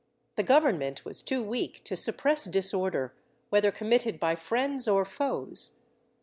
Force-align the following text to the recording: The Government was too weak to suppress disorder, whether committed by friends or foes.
The 0.35 0.41
Government 0.41 1.05
was 1.05 1.21
too 1.21 1.43
weak 1.43 1.83
to 1.83 1.95
suppress 1.95 2.45
disorder, 2.45 3.13
whether 3.51 3.71
committed 3.71 4.19
by 4.19 4.33
friends 4.33 4.87
or 4.87 5.05
foes. 5.05 5.77